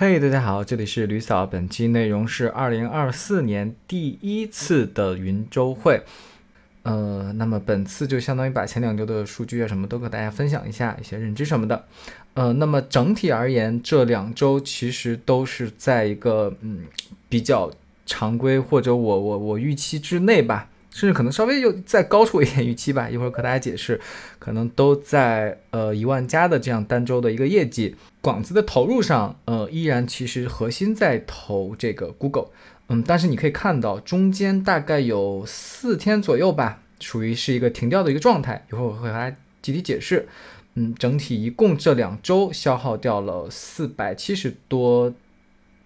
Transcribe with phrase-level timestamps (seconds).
[0.00, 6.02] 嘿，大家好，这里是吕嫂，本期内容是二零二四年第一次的云周会。
[6.84, 11.84] 呃，那么本次就相当于把前两周的数据啊什么都和大家分享一下一些认知什么的。
[12.34, 16.84] 呃，那么整体而言，这两周其实都是在一个嗯
[17.28, 17.68] 比较
[18.06, 23.08] 常规或者我我我预期之内吧，甚至可能稍微又再高出一点预期吧。
[23.08, 24.00] 一会儿和大家解释，
[24.38, 27.96] 可能都在呃一万加的这样单周的一个业绩。
[28.20, 32.48] 广子的投入上，呃，依然其实核心在投这个 Google。
[32.88, 38.66] 嗯，但是你可以看到，中间大概有四天左右吧，属于是一个停掉的一个状态。
[38.70, 40.26] 一会儿我会和大家具体解释。
[40.74, 45.12] 嗯，整体一共这两周消耗掉了四百七十多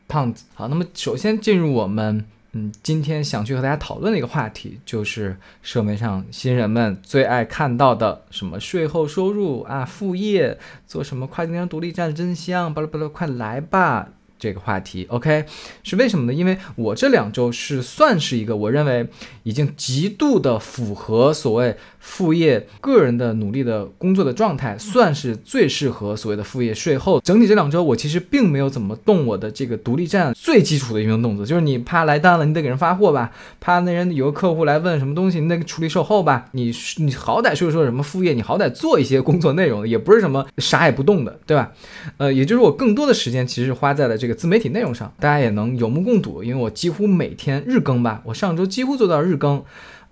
[0.06, 0.44] 胖子。
[0.54, 14.10] 好，那么首先进入我们嗯今天想去和大家讨论的一个话题，就是社媒上新人们最爱看到的什么税后收入啊、副业做什么跨境电商独立站真香，巴拉巴拉，快来吧！
[14.42, 15.44] 这个话题，OK，
[15.84, 16.34] 是为什么呢？
[16.34, 19.06] 因为我这两周是算是一个我认为
[19.44, 27.20] 已经极度的符合所谓副业个人的努力的工作的状态，算是最适合所谓的副业税后。
[27.20, 33.30] 整体这两周我其实并没有怎么动我的这个独立站最基础的运营动作，就是你怕来单了，你得给人发货吧；
[33.60, 36.46] 怕那人有个客户来问什么东西，你得处理售后吧。
[36.50, 41.70] 你你好歹说说什么副业，你好歹做一些工作内容，也不是什么啥也不动的，对吧？
[42.16, 44.31] 呃，也就是我更多的时间其实是花在了这个。
[44.34, 49.64] 自媒体内容上，大家也能有目共睹，因为我几乎每天日更吧，我上周几乎做到日更，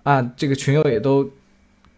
[0.03, 1.29] 啊，这个群友也都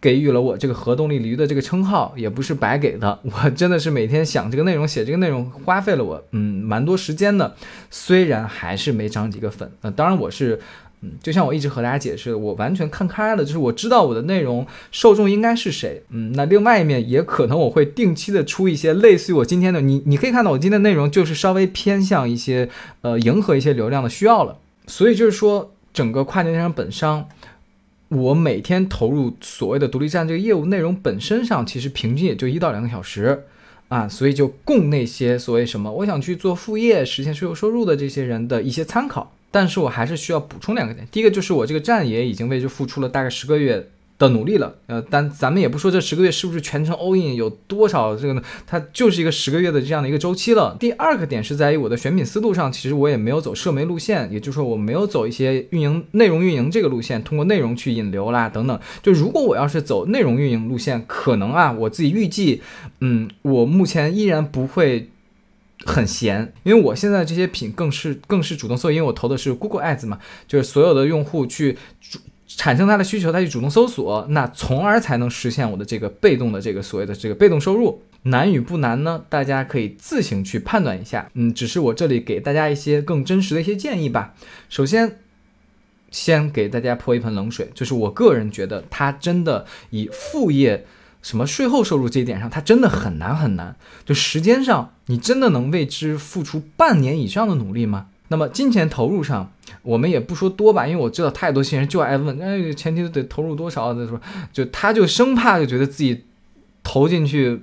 [0.00, 7.54] 给予了我这个核动力驴的这个称号，也不是白给的，我真的是每天想这个内容，写这个内容，花费了我嗯蛮多时间的，
[7.90, 10.60] 虽然还是没涨几个粉，那当然我是。
[11.04, 16.02] 嗯就像我一直和大家解释的，我完全看开了，就是我知道我的内容受众应该是谁。
[16.08, 22.70] 嗯，那另外一面也可能我会定期的出一些类似于我今天的，你你可以看到我今天的内容就是稍微偏向一些
[23.02, 24.56] 呃迎合一些流量的需要了。
[24.86, 27.28] 所以就是说，整个跨境电商本商，
[28.08, 33.44] 我每天投入所谓的独立站这个业务内容本身上，其实平均也就一到两个小时
[33.88, 39.33] 啊，所以就供那些所谓什么我想去做副业实现税后收入的这些人的一些参考。
[39.54, 43.88] 但是我还是需要补充两个点，第一个就是我这个站也已经为之付出了大概十个月
[44.18, 48.42] 的努力了，呃，但咱们也不说这十个月是不是全程 all in，有多少这个呢？
[48.66, 50.76] 它就是一个十个月的这样的一个周期了。
[50.80, 58.80] 第二个点是在于我的选品思路上，其实我也没有走社媒路线，也就是说我没有走一些运营内容运营这个路线，通过内容去引流啦等等。
[59.04, 62.60] 就如果我要是走内容运营路线，可能啊，我自己预计，
[63.00, 65.10] 嗯，我目前依然不会。
[65.84, 70.18] 很闲，因为我现在这些品更是更是主动搜，因为我投的是 Google Ads 嘛，
[70.48, 79.24] 就是所有的用户去主产生他的需求，他去主动搜索，那从而才能实现我的这个被动的这个所谓的这个被动收入，难与不难呢？
[79.28, 81.30] 大家可以自行去判断一下。
[81.34, 84.34] 嗯，只是我这里给大家一些更真实的一些建议吧。
[84.68, 85.18] 首先，
[86.10, 90.86] 先给大家泼一盆冷水，就是我个人觉得，他真的以副业。
[91.22, 93.76] 什么税后收入这一点上，它真的很难很难。
[94.04, 98.06] 就时间上，你真的能为之付出半年以上的努力吗？
[98.28, 103.92] 那么金钱投入上，我们也不说多吧，因为我知道太多新人就爱问，哎，前提得投入多少？
[103.94, 104.20] 再说，
[104.52, 106.24] 就他就生怕就觉得自己
[106.82, 107.60] 投进去。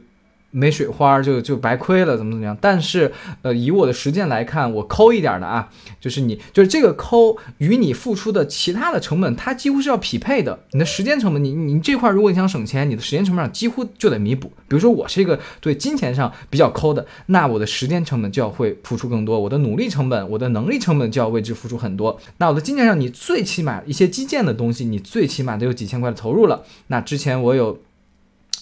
[0.52, 2.58] 没水花就就白亏了，怎么怎么样？
[2.60, 5.70] 但是，呃，以我的实践来看，我抠一点的啊，
[6.00, 10.60] 就是你就是这个抠与你付出的其他的成本，它几乎是要匹配的。
[10.72, 14.50] 你的时间成本，你你这块如果你想省钱，你的时间成本上几乎就得弥补。
[14.68, 22.20] 比如说我是一个对金钱上比较抠的，那我的时间成本就要会付出更多，我的努力成本、我的能力成本就要为之付出很多。
[22.38, 26.64] 那我的金钱上，你最起码一些基建的东西，你最起码得有几千块的投入了。
[26.88, 27.80] 那之前我有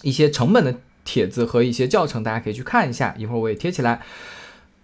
[0.04, 0.76] 一些成本的。
[1.10, 4.00] 帖子和一些教程，大家可以去看一下，一会儿我也贴起来。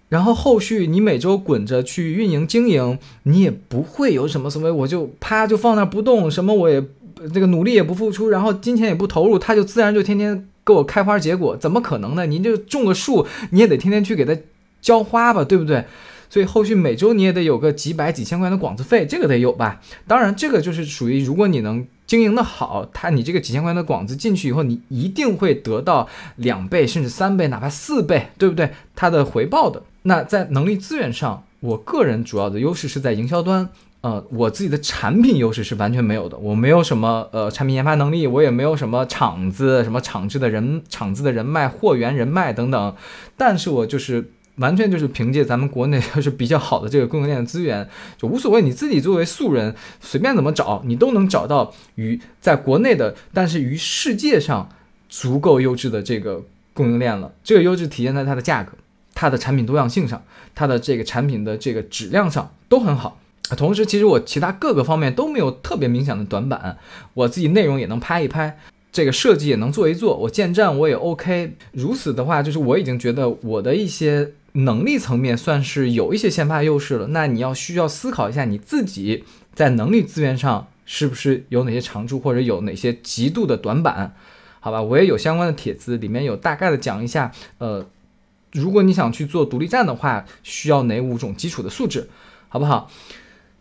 [0.10, 6.84] 然后后续你每周滚着去运营经营，你也不会有什么所谓，我就啪就放那不动，什么我也
[7.32, 12.26] 这个努力也不付出，然后金钱也不投入，它就自然就天天给我开花结果，怎么可能呢？
[12.26, 14.36] 您就种个树，你也得天天去给它
[14.82, 15.86] 浇花吧，对不对？
[16.28, 19.80] 所以后续每周你也得有个几百几千块钱的广子费，这个得有吧？
[20.08, 21.86] 当然，这个就是属于如果你能。
[22.08, 28.72] 经营的好，他你这个几千块钱的广子进去以后，你一定会得到两倍甚至三倍，哪怕四倍，对不对？
[28.96, 29.82] 它的回报的。
[30.04, 33.68] 那在能力资源上，我个人主要的优势是在营销端，
[34.02, 42.96] 呃，我自己的产品优势是完全没有的，我没有什么呃产品研发能力，我也没有什么厂子、什么厂制的人、厂子的人脉、货源人脉等等，
[43.36, 44.32] 但是我就是。
[44.58, 47.88] 完全就是凭借咱们国内 就是比较好的这个供应链的资源，
[48.18, 54.70] 就无所谓你自己作为素人随便怎么找，你都能找到与在国内的，但是与世界上
[55.10, 56.44] 足够优质的这个
[56.74, 57.34] 供应链了。
[57.44, 58.74] 这个优质体现在它的价格，
[59.14, 60.24] 它的产品多样性上，
[60.54, 63.20] 它的这个产品的这个质量上都很好。
[63.56, 66.78] 同时，其实我其他各个方面都没有特别明显的短板，
[67.14, 68.58] 我自己内容也能拍一拍，
[68.92, 71.56] 这个设计也能做一做，我建站我也 OK。
[71.74, 77.08] 如此的话，就是我已经觉得我的一些能力层面算是有一些先发优势了。
[77.08, 79.24] 那你要需要思考一下你自己
[79.54, 84.16] 在能力资源上是不是有哪些长处，或者有哪些极度的短板？
[84.60, 87.86] 好吧，我也有相关的帖子，里面有大概的讲一下，呃，
[88.52, 92.10] 如果你想去做独立站的话，需要哪五种基础的素质，
[92.50, 92.90] 好不好？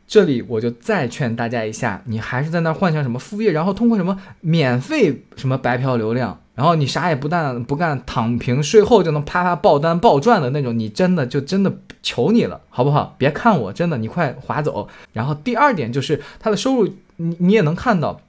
[0.06, 11.72] 这里我就再劝大家一下，你还是在那幻想什么副业，然后通过什么免费什么白嫖流量，然后你啥也不干不干，躺平税后就能啪啪爆单爆赚的那种，你真的就真的
[12.02, 13.14] 求你了，好不好？
[13.18, 14.88] 别看我，真的，你快划走。
[15.12, 18.20] 然后第二点就是他的收入，你你也能看到，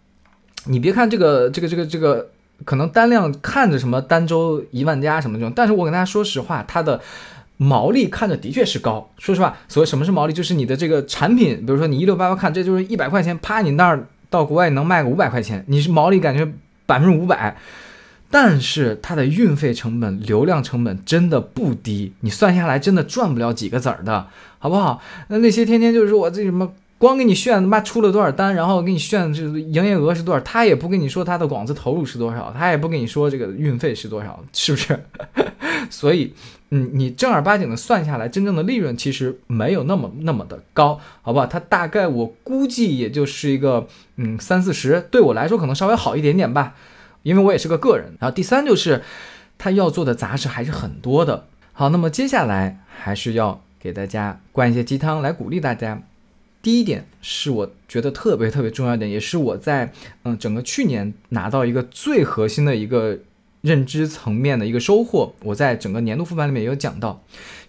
[0.66, 2.30] 你别看这个这个这个这个，
[2.63, 7.01] 可能单量看着什么单周一万加什么这种，但是我跟大家说实话，它的。
[7.57, 16.45] 毛利看着的确是高，说实话，所谓什么是毛利，就是你的这个产品，比如说你一六八八看，这就是一百块钱，啪，你那儿到国外能卖个五百块钱，你是毛利感觉
[16.86, 17.56] 百分之五百，
[18.35, 24.27] 但是它的运费成本、流量成本真的不低，你算下来真的赚不了几个子儿的，
[24.59, 25.01] 好不好？
[25.29, 26.73] 那那些天天就是说我这什么。
[26.97, 34.97] 光给你炫他妈出了多少单，然后给你炫这营业额是多少，他也不跟你说他的广子投入是多少，他也不跟你说这个运费是多少，是不是？
[35.91, 36.33] 所以，
[36.69, 41.45] 嗯，你正儿八经的算下来，真正的利润其实没有那么那么的高，好不好？
[41.45, 43.85] 它大概我估计也就是一个
[44.15, 46.75] 嗯三四十，对我来说可能稍微好一点点吧，
[47.25, 48.16] 因为我也是个个人。
[48.19, 49.04] 然后第三就是
[49.57, 51.48] 他要做的杂事还是很多的。
[51.74, 56.01] 好，那么接下来还是要给大家灌一些鸡汤来鼓励大家。
[56.62, 59.92] 第一点是我觉得特别特别重要一点，也是我在
[60.24, 63.19] 嗯整个去年拿到一个最核心的一个
[63.62, 65.36] 认知层面的一个收获。
[65.44, 67.24] 我在整个年度复盘里面也有讲到，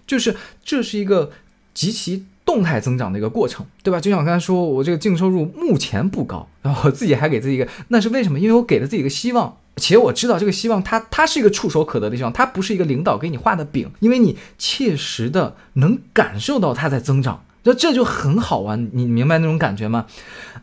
[0.07, 1.33] 就是这是一个
[1.75, 4.01] 极其动态增长的一个过程，对吧？
[4.01, 8.39] 就像我刚才说，我这个净收入目前不高， 然后我自己还给自己一个，那是为什么？
[8.39, 17.43] 因为我给了自己一个希望，且我知道这个希望它它是一个触手可得的希望，它不是一个领导给你画的饼，因为你切实的能感受到它在增长。
[17.65, 20.07] 那这就很好玩，你明白那种感觉吗？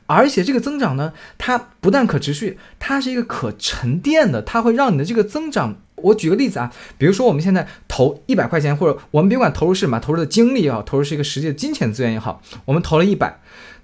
[0.05, 5.75] 而且这个增长呢，它不但可持续，它是一个可沉淀的，它会让你的这个增长。
[6.03, 13.39] 我举个例子啊，比如说我们现在投一百块钱，或者我们别管投入是什么，投入的精力也好，投入是一个实际的金钱资源也好，我们投了一百，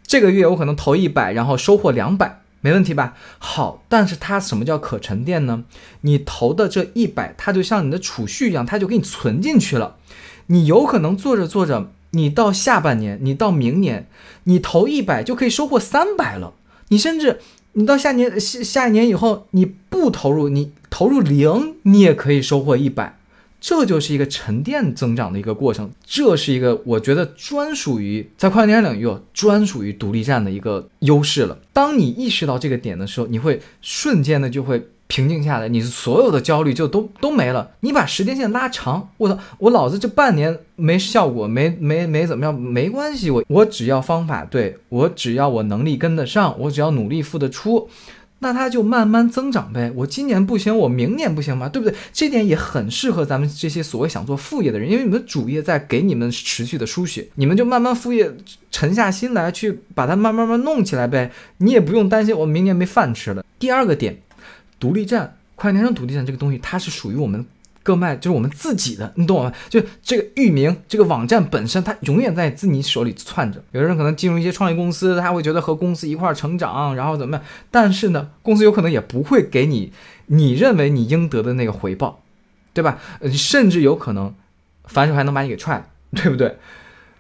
[0.06, 3.16] 这个月我可能投一百，然后收获两百，没问题吧？
[3.40, 5.64] 好，但是它什么叫可沉淀呢？
[6.02, 9.96] 你投的这一百，它就像你的储蓄一样，它就给你存进去了，
[10.48, 11.92] 你有可能做着做着。
[12.12, 14.08] 你到下半年，你到明年，
[14.46, 16.56] 你投一百就可以收获三百了。
[16.88, 17.40] 你甚至
[17.74, 23.18] 你到下年下下一年以后，你不投入，你投入零，你也可以收获一百。
[23.62, 25.92] 这就是一个沉淀增长的一个过程。
[26.06, 31.58] 这是一个我觉得专属于在跨境电商领域专属于独立站的一个优势了。
[31.74, 34.88] 当你意识到这个点的时候，你会瞬间的就会。
[35.12, 37.72] 平静下来，你所有的焦虑就都都没了。
[37.80, 47.90] 你把时间线拉长，我操，我老子这半年没效果，没没没怎么样，没关系，我我只要方法对，我只要我能力跟得上，我只要努力付得出，
[48.40, 49.92] 那它就慢慢增长呗。
[49.96, 51.70] 我今年不行，我明年不行吗？
[51.70, 51.96] 对不对？
[52.14, 58.34] 这点也很适合咱们这些所谓想做副业的人，因为你们主业在给你们持续的输血， 你们就慢慢副业
[58.72, 61.32] 沉下心来去把它慢慢慢弄起来呗。
[61.58, 63.46] 你也不用担心我明年没饭吃了。
[63.60, 64.18] 第二个点。
[64.80, 67.46] 独立站，跨境电商独立站这个东西，它是属于我们
[67.90, 69.52] 各卖，就是我们自己的，你懂吗？
[69.68, 73.60] 就这个域名，这个网站本身，它永远在自己手里窜着。
[73.72, 77.44] 有的人可能进入一些创业公司，他会觉得和公司一块儿成长，然后怎么样？
[77.72, 79.92] 但是呢，公司有可能也不会给你
[80.28, 82.22] 你认为你应得的那个回报，
[82.76, 83.00] 对吧？
[83.34, 84.36] 甚至有可能
[84.86, 86.58] 反手还能把你给踹，对不对？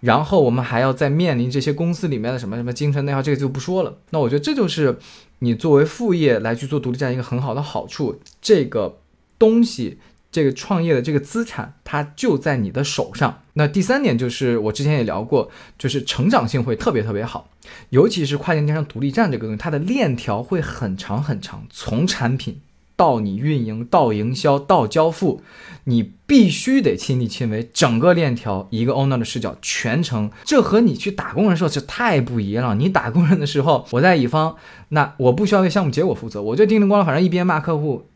[0.01, 3.97] 然后我们还要再面临这些公司里面的什么什么精神内耗，这个就不说了。
[4.11, 4.99] 那我觉得这就是
[5.39, 8.19] 你作为副业来去做独立站一个很好的好处。
[8.39, 8.99] 这个
[9.37, 9.97] 东西，
[10.31, 13.41] 这个创业的这个资产，它就在你的手上。
[13.53, 17.49] 那第三点就是我之前也聊过，就是成长性会特别特别好，
[17.89, 22.61] 尤其是跨境电商独立站这个东西，它的链条会很长很长，从产品。
[22.95, 25.41] 到你运营，到营销，到交付，
[25.85, 30.29] 你必须得亲力亲为，整个链条一个 owner 的视角，全程。
[30.43, 32.75] 这和你去打工人的时候就太不一样了。
[32.75, 34.57] 你打工人的时候，我在乙方，
[34.89, 38.08] 那我不需要为项目结果负责，我就叮铃咣啷，反正一边骂客户。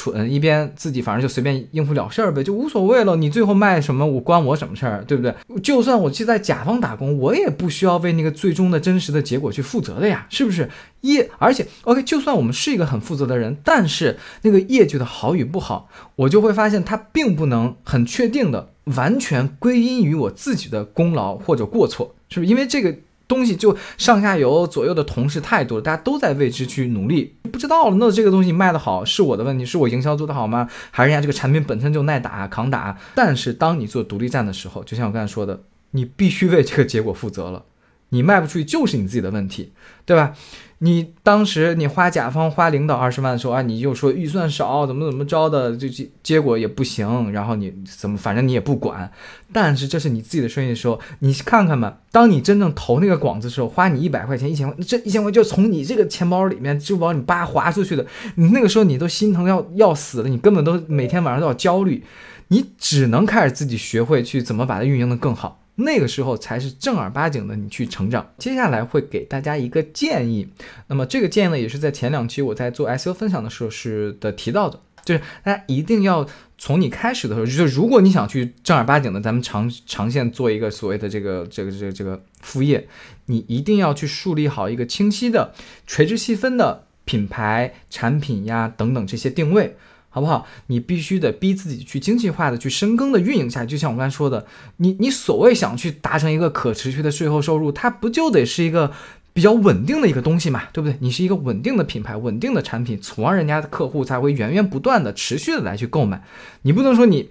[0.00, 3.16] 蠢，一边自己反正就随便应付了事儿呗，就无所谓了。
[3.16, 5.34] 你最后卖什么，我关我什么事儿，对不对？
[5.62, 10.70] 就算我去在甲方打工，我也不需要为那个最终的真实的结果去负责的呀，是不是？
[11.02, 22.50] 业，而且 OK，就算我们是一个很负责的人，但是那个业绩的好与不好，我就会发现它并不能很确定的完全归因于我自己的功劳或者过错，是不是？
[22.50, 22.96] 因为这个。
[23.30, 27.96] 东西就上下游左右的同事太多了，大家都在为之去努力，不知道了。
[28.00, 30.68] 那这个东西卖得好是我的问题，是我营销做得好吗？
[30.90, 32.98] 还是人家这个产品本身就耐打抗打？
[33.14, 37.64] 但是当你做独立站的时候，就像我刚才说的，你必须为这个结果负责了。
[38.08, 39.72] 你卖不出去就是你自己的问题，
[40.04, 40.34] 对吧？
[40.82, 49.12] 你当时你花甲方花领导二十万的时候啊，你又说预算少，怎么怎么着的，就结结果也不行，然后你怎么反正你也不管。
[49.52, 58.06] 但是这是你自己的生意的时候，你看看吧，当你真正投那个广子的时候，花你一百块钱、一千块，这一千块就从你这个钱包里面、支付宝你叭划出去的，
[58.36, 62.02] 你那个时候你都心疼要要死了，你根本都每天晚上都要焦虑，
[62.48, 65.59] 你只能开始自己学会去怎么把它运营的更好。
[65.76, 68.32] 那个时候才是正儿八经的你去成长。
[68.38, 70.48] 接下来会给大家一个建议，
[70.88, 76.26] 那么这个建议呢，也是在前两期我在做 SEO 分享的时候是的提到的，就是大家一定要
[76.58, 82.86] 从你开始的时候，就如果你想去正儿八经的咱们长长线做一个所谓的这个这个这个这个副业，
[83.26, 85.54] 你一定要去树立好一个清晰的、
[85.86, 89.76] 垂直细分的品牌、产品呀等等这些定位。
[90.10, 90.44] 好不好？
[90.66, 93.70] 你必须得逼自己去精细化的去深耕的运营下去。
[93.70, 94.44] 就像我刚才说的，
[94.78, 98.90] 你你所谓想去达成一个可持续的税后收入，它不就得是一个
[99.32, 100.96] 比较稳定的一个东西嘛，对不对？
[100.98, 106.24] 你是一个稳定的品牌、稳定的产品，从而人家的客户才会源源不断的、持续的来去购买。
[106.62, 107.30] 你不能说你，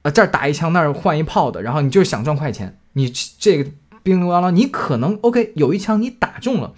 [0.00, 2.78] 呃这儿打一枪那儿换一炮的，然后你就是想赚快钱。
[2.94, 3.70] 你这个
[4.02, 6.72] 兵临王你可能 OK 有一枪你打中了，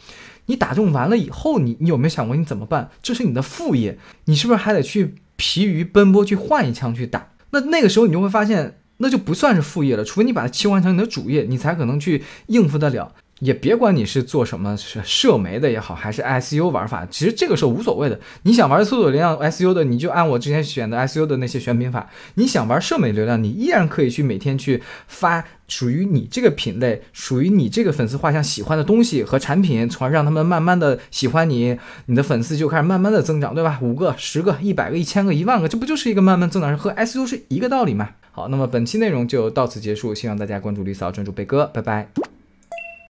[0.47, 2.91] 你打中完了以后，你你有没有想过你怎么办？
[3.01, 5.15] 这是你的副业，你是不是还得去？
[5.37, 13.15] 疲于奔波去换一枪去打，那那个时候你就会发现，那就不算是副业了，除非你把它切换成你的主业，你才可能去应付得了。
[13.41, 18.19] 也别管你是做什么，是社媒的也好，还是 SU 玩法，其实这个是无所谓的。
[18.45, 33.79] 你想玩搜索流量 SU 的，你就按我之前选的 SU 的那些选品法；你想玩社媒流量，你依然可以去每天去发属于你这个品类、属于你这个粉丝画像喜欢的东西和产品，从而让他们慢慢的喜欢你，你的粉丝就开始慢慢的增长，对吧？
[33.83, 38.09] 五个、十个、一百个、一千个、一万个，这不就是一个慢慢增长，和 SU 是一个道理吗？
[38.31, 42.36] 好，那么本期内容就到此结束，希望大家关注李嫂，专注贝哥，拜拜。